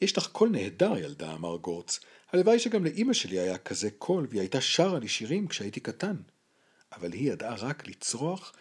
יש 0.01 0.17
לך 0.17 0.27
קול 0.27 0.49
נהדר, 0.49 0.97
ילדה, 0.97 1.33
אמר 1.33 1.57
גורץ. 1.57 1.99
הלוואי 2.31 2.59
שגם 2.59 2.85
לאימא 2.85 3.13
שלי 3.13 3.39
היה 3.39 3.57
כזה 3.57 3.89
קול, 3.91 4.27
והיא 4.29 4.41
הייתה 4.41 4.61
שרה 4.61 4.99
לי 4.99 5.07
שירים 5.07 5.47
כשהייתי 5.47 5.79
קטן. 5.79 6.15
אבל 6.95 7.13
היא 7.13 7.31
ידעה 7.31 7.55
רק 7.55 7.87
לצרוח 7.87 8.53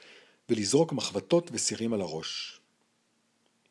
ולזרוק 0.48 0.92
מחבטות 0.92 1.50
וסירים 1.52 1.92
על 1.92 2.00
הראש. 2.00 2.60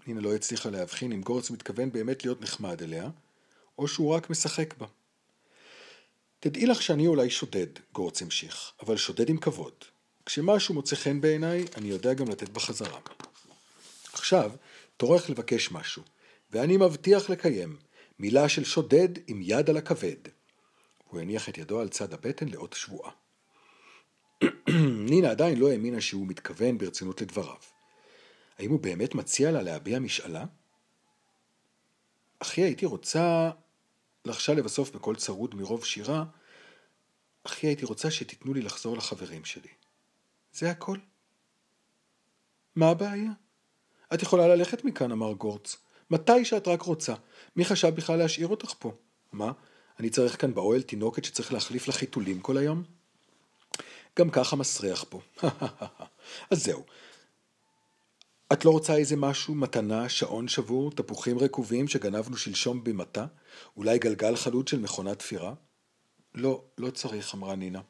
נינה 0.07 0.22
לא 0.22 0.36
הצליחה 0.36 0.69
להבחין 0.69 1.12
אם 1.12 1.22
גורץ 1.22 1.50
מתכוון 1.51 1.91
באמת 1.91 2.25
להיות 2.25 2.41
נחמד 2.41 2.84
אליה, 2.84 3.10
או 3.77 3.88
שהוא 3.88 4.15
רק 4.15 4.29
משחק 4.29 4.74
בה. 4.77 4.88
תדעי 6.39 6.65
לך 6.65 6.81
שאני 6.81 7.07
אולי 7.07 7.29
שודד, 7.29 7.67
גורץ 7.93 8.22
המשיך, 8.22 8.72
אבל 8.81 8.98
שודד 8.98 9.29
עם 9.29 9.38
כבוד. 9.38 9.74
כשמשהו 10.25 10.74
מוצא 10.74 10.95
חן 10.95 11.22
בעיניי, 11.22 11.65
אני 11.77 11.88
יודע 11.88 12.13
גם 12.13 12.29
לתת 12.29 12.50
בחזרה. 12.50 13.00
עכשיו, 14.13 14.51
תורך 14.98 15.29
לבקש 15.29 15.72
משהו, 15.72 16.03
ואני 16.55 16.77
מבטיח 16.77 17.29
לקיים 17.29 17.77
מילה 18.19 18.50
של 18.50 18.63
שודד 18.63 19.09
עם 19.27 19.39
יד 19.41 19.69
על 19.69 19.77
הכבד. 19.77 20.15
הוא 21.09 21.19
הניח 21.19 21.50
את 21.50 21.57
ידו 21.57 21.79
על 21.79 21.89
צד 21.89 22.13
הבטן 22.13 22.47
לאות 22.47 22.74
שבועה. 22.74 23.12
נינה 25.09 25.31
עדיין 25.31 25.59
לא 25.59 25.71
האמינה 25.71 26.01
שהוא 26.01 26.27
מתכוון 26.27 26.77
ברצינות 26.77 27.21
לדבריו. 27.21 27.57
האם 28.57 28.71
הוא 28.71 28.79
באמת 28.79 29.15
מציע 29.15 29.51
לה 29.51 29.62
להביע 29.62 30.00
משאלה? 30.00 30.45
אחי 32.39 32.62
הייתי 32.62 32.85
רוצה, 32.85 33.51
לחשה 34.25 34.53
לבסוף 34.53 34.91
בקול 34.91 35.15
צרוד 35.15 35.55
מרוב 35.55 35.85
שירה, 35.85 36.24
אחי 37.43 37.67
הייתי 37.67 37.85
רוצה 37.85 38.12
שתיתנו 38.12 38.53
לי 38.53 38.62
לחזור 38.62 38.97
לחברים 38.97 39.45
שלי. 39.45 39.71
זה 40.53 40.71
הכל. 40.71 40.97
מה 42.75 42.89
הבעיה? 42.89 43.31
את 44.13 44.21
יכולה 44.21 44.47
ללכת 44.47 44.83
מכאן, 44.83 45.12
אמר 45.12 45.33
גורץ. 45.33 45.85
מתי 46.12 46.45
שאת 46.45 46.67
רק 46.67 46.81
רוצה. 46.81 47.13
מי 47.55 47.65
חשב 47.65 47.95
בכלל 47.95 48.19
להשאיר 48.19 48.47
אותך 48.47 48.74
פה? 48.79 48.91
מה, 49.31 49.51
אני 50.00 50.09
צריך 50.09 50.41
כאן 50.41 50.53
באוהל 50.53 50.81
תינוקת 50.81 51.25
שצריך 51.25 51.53
להחליף 51.53 51.88
לה 51.88 51.93
חיתולים 51.93 52.39
כל 52.39 52.57
היום? 52.57 52.83
גם 54.19 54.29
ככה 54.29 54.55
מסריח 54.55 55.05
פה. 55.09 55.21
אז 56.51 56.63
זהו. 56.63 56.83
את 58.53 58.65
לא 58.65 58.69
רוצה 58.69 58.95
איזה 58.95 59.15
משהו, 59.15 59.55
מתנה, 59.55 60.09
שעון 60.09 60.47
שבור, 60.47 60.91
תפוחים 60.91 61.39
רקובים 61.39 61.88
שגנבנו 61.88 62.38
שלשום 62.38 62.83
במטה? 62.83 63.25
אולי 63.77 64.00
גלגל 64.00 64.35
חלוט 64.35 64.67
של 64.67 64.79
מכונת 64.79 65.19
תפירה? 65.19 65.53
לא, 66.35 66.63
לא 66.77 66.89
צריך, 66.89 67.35
אמרה 67.35 67.55
נינה. 67.55 67.81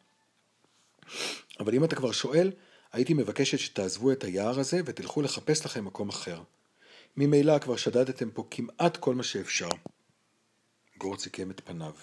אבל 1.59 1.75
אם 1.75 1.83
אתה 1.83 1.95
כבר 1.95 2.11
שואל, 2.11 2.51
הייתי 2.93 3.13
מבקשת 3.13 3.59
שתעזבו 3.59 4.11
את 4.11 4.23
היער 4.23 4.59
הזה 4.59 4.81
ותלכו 4.85 5.21
לחפש 5.21 5.65
לכם 5.65 5.85
מקום 5.85 6.09
אחר. 6.09 6.41
ממילא 7.17 7.59
כבר 7.59 7.75
שדדתם 7.75 8.31
פה 8.31 8.47
כמעט 8.51 8.97
כל 8.97 9.15
מה 9.15 9.23
שאפשר. 9.23 9.69
גור 10.97 11.17
סיכם 11.17 11.51
את 11.51 11.61
פניו. 11.65 11.93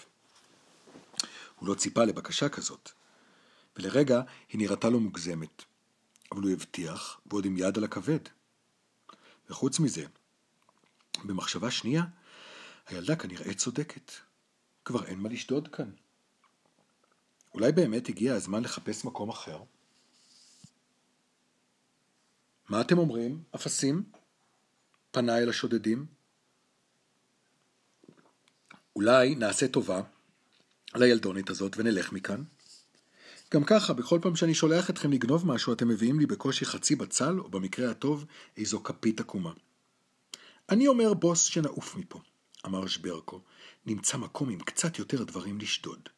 הוא 1.55 1.67
לא 1.69 1.75
ציפה 1.75 2.03
לבקשה 2.03 2.49
כזאת, 2.49 2.91
ולרגע 3.75 4.21
היא 4.49 4.59
נראתה 4.59 4.89
לו 4.89 4.99
מוגזמת. 4.99 5.63
אבל 6.31 6.41
הוא 6.41 6.51
הבטיח, 6.51 7.21
ועוד 7.25 7.45
עם 7.45 7.57
יד 7.57 7.77
על 7.77 7.83
הכבד. 7.83 8.19
וחוץ 9.49 9.79
מזה, 9.79 10.05
במחשבה 11.25 11.71
שנייה, 11.71 12.03
הילדה 12.87 13.15
כנראה 13.15 13.53
צודקת. 13.53 14.11
כבר 14.85 15.05
אין 15.05 15.19
מה 15.19 15.29
לשדוד 15.29 15.67
כאן. 15.67 15.91
אולי 17.53 17.71
באמת 17.71 18.09
הגיע 18.09 18.35
הזמן 18.35 18.63
לחפש 18.63 19.05
מקום 19.05 19.29
אחר? 19.29 19.63
מה 22.69 22.81
אתם 22.81 22.97
אומרים, 22.97 23.43
אפסים? 23.55 24.03
פנה 25.13 25.37
אל 25.37 25.49
השודדים. 25.49 26.05
אולי 28.95 29.35
נעשה 29.35 29.67
טובה 29.67 30.01
לילדונת 30.95 31.49
הזאת 31.49 31.77
ונלך 31.77 32.11
מכאן? 32.11 32.43
גם 33.53 33.63
ככה, 33.63 33.93
בכל 33.93 34.19
פעם 34.21 34.35
שאני 34.35 34.53
שולח 34.53 34.89
אתכם 34.89 35.11
לגנוב 35.11 35.47
משהו, 35.47 35.73
אתם 35.73 35.87
מביאים 35.87 36.19
לי 36.19 36.25
בקושי 36.25 36.65
חצי 36.65 36.95
בצל, 36.95 37.39
או 37.39 37.49
במקרה 37.49 37.91
הטוב, 37.91 38.25
איזו 38.57 38.83
כפית 38.83 39.19
עקומה. 39.19 39.51
אני 40.69 40.87
אומר 40.87 41.13
בוס 41.13 41.43
שנעוף 41.43 41.95
מפה, 41.95 42.19
אמר 42.65 42.87
שברקו. 42.87 43.41
נמצא 43.85 44.17
מקום 44.17 44.49
עם 44.49 44.59
קצת 44.59 44.99
יותר 44.99 45.23
דברים 45.23 45.59
לשדוד. 45.59 46.09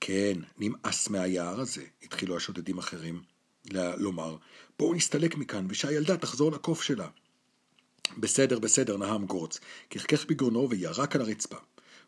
כן, 0.00 0.38
נמאס 0.58 1.08
מהיער 1.08 1.60
הזה, 1.60 1.84
התחילו 2.02 2.36
השודדים 2.36 2.78
אחרים 2.78 3.22
לומר. 3.72 4.36
בואו 4.78 4.94
נסתלק 4.94 5.36
מכאן, 5.36 5.66
ושהילדה 5.70 6.16
תחזור 6.16 6.52
לקוף 6.52 6.82
שלה. 6.82 7.08
בסדר, 8.18 8.58
בסדר, 8.58 8.96
נהם 8.96 9.26
גורץ, 9.26 9.60
כחכך 9.90 10.26
בגרונו 10.26 10.70
וירק 10.70 11.16
על 11.16 11.22
הרצפה. 11.22 11.56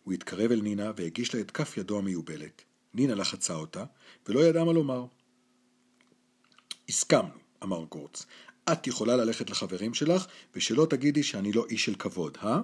הוא 0.04 0.14
התקרב 0.14 0.52
אל 0.52 0.60
נינה 0.60 0.92
והגיש 0.96 1.34
לה 1.34 1.40
את 1.40 1.50
כף 1.50 1.76
ידו 1.76 1.98
המיובלת. 1.98 2.62
נינה 2.94 3.14
לחצה 3.14 3.54
אותה, 3.54 3.84
ולא 4.28 4.40
ידעה 4.40 4.64
מה 4.64 4.72
לומר. 4.72 5.04
הסכמנו, 6.88 7.38
אמר 7.62 7.84
גורץ. 7.84 8.26
את 8.72 8.86
יכולה 8.86 9.16
ללכת 9.16 9.50
לחברים 9.50 9.94
שלך, 9.94 10.26
ושלא 10.54 10.86
תגידי 10.90 11.22
שאני 11.22 11.52
לא 11.52 11.66
איש 11.70 11.84
של 11.84 11.94
כבוד, 11.94 12.38
אה? 12.42 12.60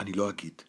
אני 0.00 0.12
לא 0.12 0.30
אגיד. 0.30 0.62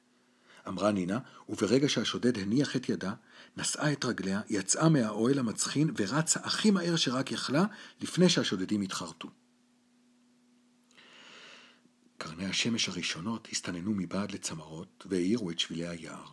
אמרה 0.67 0.91
נינה, 0.91 1.19
וברגע 1.49 1.89
שהשודד 1.89 2.37
הניח 2.37 2.75
את 2.75 2.89
ידה, 2.89 3.13
נשאה 3.57 3.91
את 3.91 4.05
רגליה, 4.05 4.41
יצאה 4.49 4.89
מהאוהל 4.89 5.39
המצחין 5.39 5.91
ורצה 5.97 6.39
הכי 6.43 6.71
מהר 6.71 6.95
שרק 6.95 7.31
יכלה, 7.31 7.65
לפני 8.01 8.29
שהשודדים 8.29 8.81
התחרטו. 8.81 9.27
קרני 12.41 12.51
השמש 12.51 12.89
הראשונות 12.89 13.47
הסתננו 13.51 13.91
מבעד 13.93 14.31
לצמרות 14.31 15.05
והאירו 15.09 15.51
את 15.51 15.59
שבילי 15.59 15.87
היער. 15.87 16.25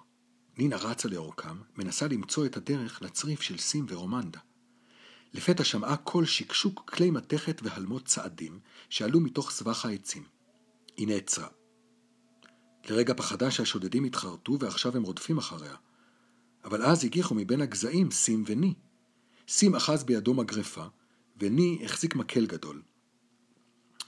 נינה 0.58 0.76
רצה 0.76 1.08
לאורכם, 1.08 1.56
מנסה 1.76 2.08
למצוא 2.08 2.46
את 2.46 2.56
הדרך 2.56 3.02
לצריף 3.02 3.40
של 3.42 3.58
סים 3.58 3.86
ורומנדה. 3.88 4.38
לפתע 5.34 5.64
שמעה 5.64 5.96
קול 5.96 6.26
שקשוק 6.26 6.90
כלי 6.94 7.10
מתכת 7.10 7.60
והלמות 7.62 8.04
צעדים 8.06 8.60
שעלו 8.88 9.20
מתוך 9.20 9.50
סבך 9.50 9.84
העצים. 9.84 10.24
היא 10.96 11.08
נעצרה. 11.08 11.48
לרגע 12.88 13.14
פחדה 13.14 13.50
שהשודדים 13.50 14.04
התחרטו 14.04 14.58
ועכשיו 14.60 14.96
הם 14.96 15.02
רודפים 15.02 15.38
אחריה. 15.38 15.74
אבל 16.64 16.82
אז 16.82 17.04
הגיחו 17.04 17.34
מבין 17.34 17.60
הגזעים 17.60 18.10
סים 18.10 18.44
וני. 18.46 18.74
סים 19.48 19.74
אחז 19.74 20.04
בידו 20.04 20.34
מגרפה, 20.34 20.84
וני 21.40 21.80
החזיק 21.84 22.14
מקל 22.14 22.46
גדול. 22.46 22.82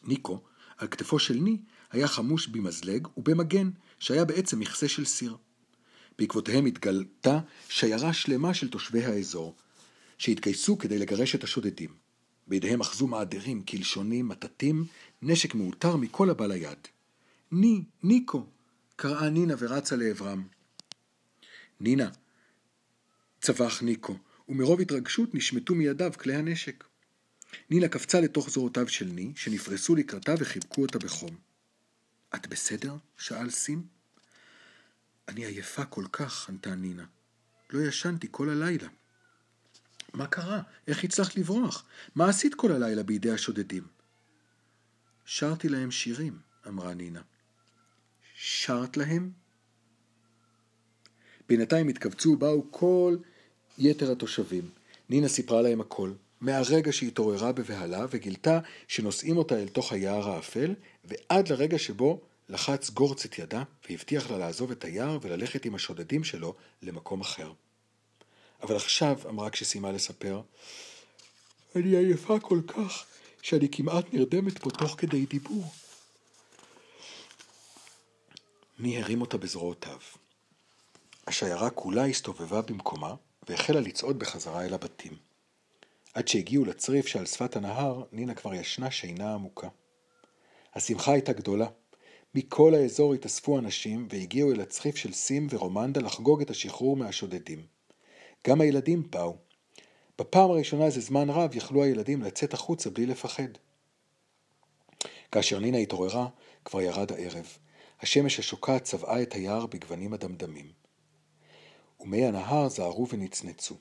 ניקו, 0.05 0.43
על 0.81 0.89
כתפו 0.89 1.19
של 1.19 1.35
ני, 1.35 1.59
היה 1.91 2.09
חמוש 2.09 2.47
במזלג 2.47 3.09
ובמגן, 3.17 3.71
שהיה 3.99 4.25
בעצם 4.25 4.61
מכסה 4.61 4.89
של 4.89 5.05
סיר. 5.05 5.37
בעקבותיהם 6.19 6.67
התגלתה 6.67 7.41
שיירה 7.69 8.13
שלמה 8.13 8.55
של 8.55 8.71
תושבי 8.71 9.05
האזור, 9.05 9.55
שהתגייסו 10.19 10.79
כדי 10.79 10.99
לגרש 10.99 11.35
את 11.35 11.45
השודדים. 11.45 11.91
בידיהם 12.47 12.81
אחזו 12.81 13.07
מעדרים, 13.07 13.63
קלשונים, 13.63 14.29
מטטים, 14.29 14.85
נשק 15.23 15.55
מאולתר 15.55 15.97
מכל 15.97 16.31
הבא 16.31 16.47
ליד. 16.47 16.79
ני, 17.53 17.83
ניקו! 18.03 18.47
קראה 18.97 19.31
נינה 19.31 19.55
ורצה 19.59 19.97
לעברם. 19.97 20.43
נינה! 21.81 22.11
צווח 23.41 23.83
ניקו, 23.83 24.17
ומרוב 24.49 24.81
התרגשות 24.81 25.35
נשמטו 25.35 25.75
מידיו 25.75 26.13
כלי 26.19 26.35
הנשק. 26.35 26.85
נינה 27.71 27.89
קפצה 27.89 28.21
לתוך 28.21 28.51
זרועותיו 28.51 28.89
של 28.89 29.07
ני, 29.07 29.33
שנפרסו 29.37 29.95
לקראתה 29.95 30.35
וחיבקו 30.39 30.83
אותה 30.83 30.99
בחום. 30.99 31.50
את 32.35 32.47
בסדר? 32.47 32.97
שאל 33.19 33.51
סים. 33.51 33.87
אני 35.29 35.45
עייפה 35.45 35.85
כל 35.85 36.05
כך, 36.13 36.49
ענתה 36.49 36.75
נינה. 36.75 37.05
לא 37.71 37.81
ישנתי 37.81 38.29
כל 38.31 38.49
הלילה. 38.51 38.89
מה 40.13 40.27
קרה? 40.27 40.63
איך 40.87 41.05
הצלחת 41.05 41.37
לברוח? 41.37 41.85
מה 42.15 42.29
עשית 42.29 42.55
כל 42.55 42.73
הלילה 42.73 43.03
בידי 43.03 43.31
השודדים? 43.31 43.87
שרתי 45.25 45.69
להם 45.69 45.91
שירים, 45.91 46.39
אמרה 46.69 46.95
נינה. 46.95 47.23
שרת 48.35 48.97
להם? 48.97 49.33
בינתיים 51.49 51.89
התכווצו 51.89 52.29
ובאו 52.29 52.73
כל 52.73 53.17
יתר 53.79 54.13
התושבים. 54.13 54.71
נינה 55.09 55.29
סיפרה 55.29 55.63
להם 55.63 55.81
הכל, 55.81 56.13
מהרגע 56.41 56.93
שהתעוררה 56.93 57.53
בבהלה 57.53 58.07
וגילתה 58.11 58.59
שנושאים 58.89 59.37
אותה 59.37 59.55
אל 59.55 59.69
תוך 59.69 59.93
היער 59.93 60.31
האפל, 60.31 60.75
ועד 61.05 61.49
לרגע 61.49 61.79
שבו 61.79 62.21
לחץ 62.49 62.91
גורץ 62.91 63.25
את 63.25 63.39
ידה 63.39 63.63
והבטיח 63.89 64.31
לה 64.31 64.39
לעזוב 64.39 64.71
את 64.71 64.85
היער 64.85 65.19
וללכת 65.23 65.65
עם 65.65 65.75
השודדים 65.75 66.25
שלו 66.25 66.55
למקום 66.83 67.21
אחר. 67.21 67.53
אבל 68.63 68.77
עכשיו, 68.77 69.19
אמרה 69.29 69.51
כשסיימה 69.51 69.93
לספר, 69.93 70.41
אני 71.77 71.97
עייפה 71.97 72.41
כל 72.41 72.61
כך 72.67 73.05
שאני 73.43 73.69
כמעט 73.73 74.15
נרדמת 74.15 74.59
פה 74.59 74.71
תוך 74.71 74.95
כדי 74.99 75.27
דיבור. 75.27 75.73
מי 78.79 78.99
הרים 79.03 79.21
אותה 79.21 79.37
בזרועותיו. 79.37 79.99
השיירה 81.27 81.71
כולה 81.71 82.07
הסתובבה 82.07 82.63
במקומה 82.63 83.15
והחלה 83.49 83.81
לצעוד 83.81 84.19
בחזרה 84.19 84.65
אל 84.65 84.75
הבתים. 84.75 85.30
עד 86.15 86.29
שהגיעו 86.29 86.65
לצריף 86.65 87.07
שעל 87.07 87.27
שפת 87.27 87.57
הנהר, 87.57 88.03
נינה 88.13 88.35
כבר 88.35 88.55
ישנה 88.55 88.91
שינה 88.91 89.35
עמוקה. 89.35 89.69
השמחה 90.75 91.13
הייתה 91.13 91.33
גדולה. 91.33 91.67
מכל 92.35 92.75
האזור 92.75 93.15
התאספו 93.15 93.59
אנשים 93.59 94.09
והגיעו 94.11 94.53
אל 94.53 94.61
הצריף 94.61 94.97
של 94.97 95.13
סים 95.13 95.47
ורומנדה 95.51 96.01
לחגוג 96.01 96.41
את 96.41 96.51
השחרור 96.51 96.97
מהשודדים. 96.97 97.67
גם 98.49 98.61
הילדים 98.61 99.11
באו. 99.11 99.37
בפעם 100.19 100.51
הראשונה 100.51 100.91
זה 100.91 101.01
זמן 101.01 101.31
רב 101.31 101.57
יכלו 101.57 101.83
הילדים 101.85 102.23
לצאת 102.23 102.55
החוצה 102.55 102.91
בלי 102.91 103.07
לפחד. 103.07 103.49
כאשר 105.33 105.59
נינה 105.59 105.79
התעוררה, 105.79 106.29
כבר 106.65 106.81
ירד 106.81 107.13
הערב. 107.13 107.47
השמש 108.01 108.39
השוקעת 108.39 108.85
צבעה 108.85 109.23
את 109.23 109.33
היער 109.33 109.67
בגוונים 109.67 110.13
הדמדמים. 110.13 110.73
ומי 112.01 112.27
הנהר 112.27 112.69
זהרו 112.69 113.09
ונצנצו. 113.09 113.75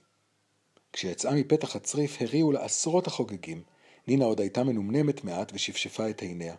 כשיצאה 0.93 1.35
מפתח 1.35 1.75
הצריף 1.75 2.21
הריעו 2.21 2.51
לה 2.51 2.65
עשרות 2.65 3.07
החוגגים. 3.07 3.63
נינה 4.07 4.25
עוד 4.25 4.39
הייתה 4.39 4.63
מנומנמת 4.63 5.23
מעט 5.23 5.51
ושפשפה 5.53 6.09
את 6.09 6.21
עיניה. 6.21 6.55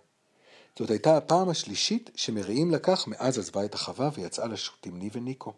זאת 0.78 0.90
הייתה 0.90 1.16
הפעם 1.16 1.48
השלישית 1.48 2.10
שמריעים 2.14 2.70
לקח 2.70 3.04
מאז 3.06 3.38
עזבה 3.38 3.64
את 3.64 3.74
החווה 3.74 4.10
ויצאה 4.14 4.46
לשוט 4.46 4.86
עם 4.86 4.98
ני 4.98 5.10
וניקו. 5.12 5.52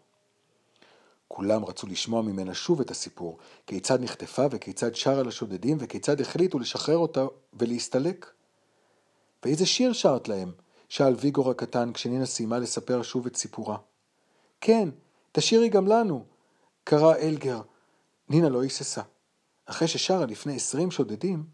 כולם 1.27 1.65
רצו 1.65 1.87
לשמוע 1.87 2.21
ממנה 2.21 2.53
שוב 2.53 2.81
את 2.81 2.91
הסיפור, 2.91 3.37
כיצד 3.67 4.01
נחטפה 4.01 4.45
וכיצד 4.51 4.95
שרה 4.95 5.23
לשודדים 5.23 5.77
וכיצד 5.79 6.21
החליטו 6.21 6.59
לשחרר 6.59 6.97
אותה 6.97 7.25
ולהסתלק. 7.53 8.31
ואיזה 9.43 9.65
שיר 9.65 9.93
שרת 9.93 10.27
להם? 10.27 10.51
שאל 10.89 11.15
ויגור 11.19 11.51
הקטן 11.51 11.93
כשנינה 11.93 12.25
סיימה 12.25 12.59
לספר 12.59 13.01
שוב 13.01 13.25
את 13.25 13.35
סיפורה. 13.35 13.77
כן, 14.61 14.89
תשאירי 15.31 15.69
גם 15.69 15.87
לנו, 15.87 16.25
קרא 16.83 17.15
אלגר. 17.15 17.61
נינה 18.33 18.49
לא 18.49 18.61
היססה. 18.61 19.01
אחרי 19.65 19.87
ששרה 19.87 20.25
לפני 20.25 20.55
עשרים 20.55 20.91
שודדים, 20.91 21.45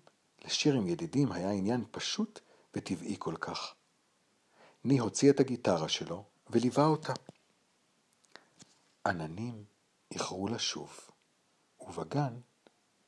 לשיר 0.46 0.74
עם 0.74 0.88
ידידים 0.88 1.32
היה 1.32 1.52
עניין 1.52 1.86
פשוט 1.92 2.40
וטבעי 2.76 3.16
כל 3.20 3.36
כך. 3.40 3.74
ני 4.84 5.00
הוציא 5.00 5.30
את 5.30 5.40
הגיטרה 5.40 5.90
שלו 5.90 6.24
וליווה 6.50 6.86
אותה. 6.86 7.14
עננים 9.06 9.64
איחרו 10.12 10.48
לשוב, 10.48 11.00
ובגן 11.82 12.34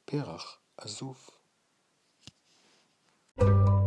פרח 0.05 0.57
עזוב. 0.77 1.29
thank 3.39 3.67
you 3.67 3.80